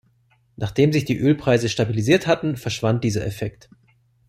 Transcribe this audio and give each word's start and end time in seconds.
Nachdem 0.55 0.91
sich 0.91 1.05
die 1.05 1.19
Ölpreise 1.19 1.69
stabilisiert 1.69 2.25
hatten, 2.25 2.57
verschwand 2.57 3.03
dieser 3.03 3.23
Effekt. 3.23 3.69